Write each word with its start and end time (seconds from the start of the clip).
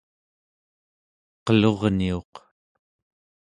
qelurniuq 1.45 2.33